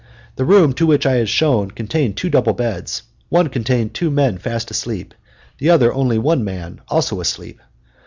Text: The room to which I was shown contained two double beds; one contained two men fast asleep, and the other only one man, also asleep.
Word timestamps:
The 0.35 0.45
room 0.45 0.73
to 0.73 0.87
which 0.87 1.05
I 1.05 1.19
was 1.19 1.29
shown 1.29 1.69
contained 1.69 2.17
two 2.17 2.31
double 2.31 2.53
beds; 2.53 3.03
one 3.29 3.49
contained 3.49 3.93
two 3.93 4.09
men 4.09 4.39
fast 4.39 4.71
asleep, 4.71 5.13
and 5.13 5.21
the 5.59 5.69
other 5.69 5.93
only 5.93 6.17
one 6.17 6.43
man, 6.43 6.81
also 6.87 7.21
asleep. 7.21 7.61